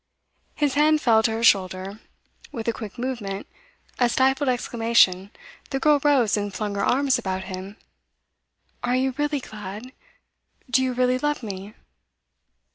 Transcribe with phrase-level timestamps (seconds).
[0.55, 1.99] His hand fell to her shoulder.
[2.51, 3.45] With a quick movement,
[3.99, 5.29] a stifled exclamation,
[5.69, 7.77] the girl rose and flung her arms about him.
[8.83, 9.93] 'Are you really glad?
[10.67, 11.75] Do you really love me?